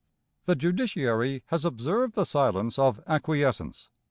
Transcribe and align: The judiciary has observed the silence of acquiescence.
The 0.45 0.55
judiciary 0.55 1.43
has 1.49 1.63
observed 1.63 2.15
the 2.15 2.23
silence 2.25 2.79
of 2.79 2.99
acquiescence. 3.05 3.89